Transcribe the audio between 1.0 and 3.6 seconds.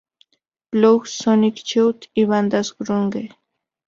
Sonic Youth y bandas "grunge".